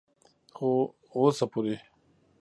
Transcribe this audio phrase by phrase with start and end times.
[0.55, 0.69] خو
[1.13, 1.75] اوسه پورې